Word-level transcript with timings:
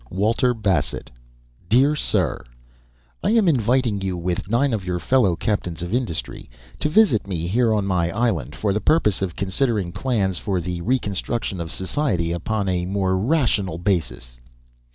WALTER 0.09 0.55
BASSETT, 0.55 1.11
"DEAR 1.69 1.95
SIR: 1.95 2.43
"I 3.23 3.29
am 3.29 3.47
inviting 3.47 4.01
you, 4.01 4.17
with 4.17 4.49
nine 4.49 4.73
of 4.73 4.83
your 4.83 4.97
fellow 4.97 5.35
captains 5.35 5.83
of 5.83 5.93
industry, 5.93 6.49
to 6.79 6.89
visit 6.89 7.27
me 7.27 7.45
here 7.45 7.71
on 7.71 7.85
my 7.85 8.09
island 8.09 8.55
for 8.55 8.73
the 8.73 8.81
purpose 8.81 9.21
of 9.21 9.35
considering 9.35 9.91
plans 9.91 10.39
for 10.39 10.59
the 10.59 10.81
reconstruction 10.81 11.61
of 11.61 11.71
society 11.71 12.31
upon 12.31 12.67
a 12.67 12.87
more 12.87 13.15
rational 13.15 13.77
basis. 13.77 14.39